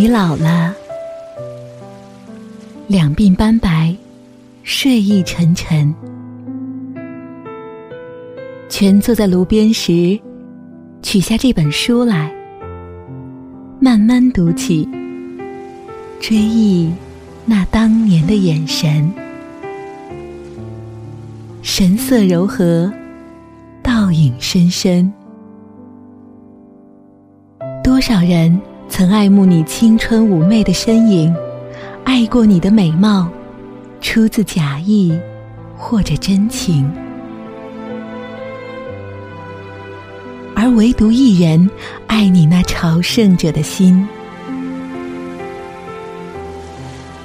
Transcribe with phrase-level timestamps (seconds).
[0.00, 0.72] 你老了，
[2.86, 3.92] 两鬓斑白，
[4.62, 5.92] 睡意沉沉，
[8.68, 10.16] 蜷坐在炉边时，
[11.02, 12.32] 取下这本书来，
[13.80, 14.88] 慢慢读起，
[16.20, 16.92] 追忆
[17.44, 19.12] 那当年的眼神，
[21.60, 22.88] 神色柔和，
[23.82, 25.12] 倒影深深。
[27.82, 28.56] 多少人？
[28.88, 31.34] 曾爱慕你青春妩媚的身影，
[32.04, 33.28] 爱过你的美貌，
[34.00, 35.16] 出自假意
[35.76, 36.90] 或者真情，
[40.56, 41.70] 而唯独一人
[42.08, 44.06] 爱你那朝圣者的心，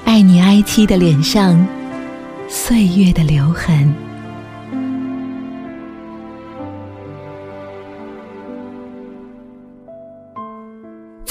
[0.05, 1.65] 爱你哀戚的脸上
[2.47, 3.91] 岁月的留痕。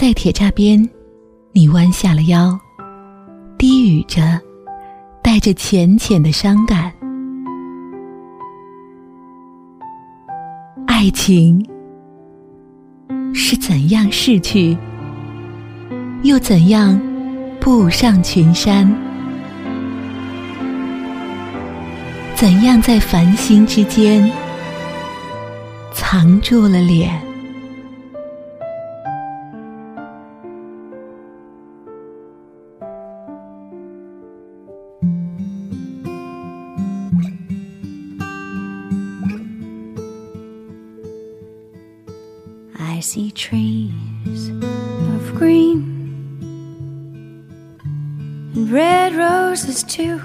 [0.02, 0.90] 在铁栅边，
[1.52, 2.59] 你弯下了腰，
[3.57, 4.40] 低语着，
[5.23, 6.93] 带着浅浅的伤感。
[10.88, 11.65] 爱情
[13.32, 14.77] 是怎样逝去，
[16.24, 17.01] 又怎样
[17.60, 18.93] 步上群山？
[22.34, 24.29] 怎样在繁星之间
[25.95, 27.09] 藏住了脸
[43.03, 45.83] ？see trees of green
[48.55, 50.21] and red roses too.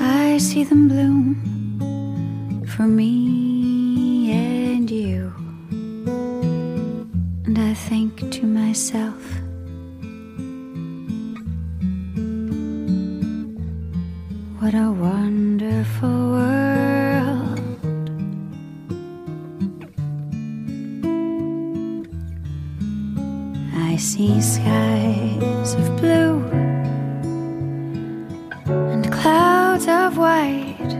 [0.00, 5.32] I see them bloom for me and you.
[7.46, 9.22] And I think to myself,
[14.58, 16.63] what a wonderful world.
[23.94, 26.42] I see skies of blue
[28.66, 30.94] and clouds of white.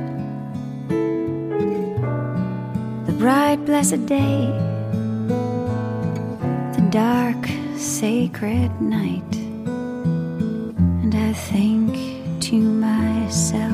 [3.06, 4.46] The bright, blessed day,
[6.76, 9.34] the dark, sacred night.
[11.02, 11.90] And I think
[12.42, 13.73] to myself,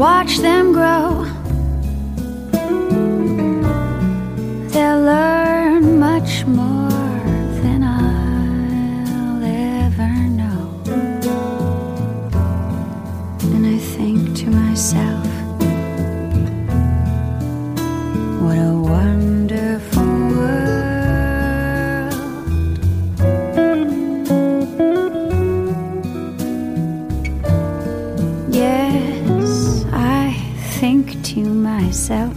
[0.00, 1.26] watch them grow.
[4.72, 7.20] They'll learn much more
[7.62, 10.62] than I'll ever know.
[13.54, 15.39] And I think to myself,
[31.22, 32.36] to myself,